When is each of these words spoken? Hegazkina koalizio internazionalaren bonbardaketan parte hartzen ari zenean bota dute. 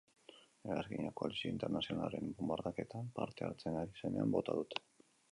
Hegazkina 0.67 1.09
koalizio 1.19 1.49
internazionalaren 1.55 2.31
bonbardaketan 2.39 3.11
parte 3.19 3.45
hartzen 3.49 3.77
ari 3.83 4.01
zenean 4.07 4.33
bota 4.37 4.57
dute. 4.61 4.83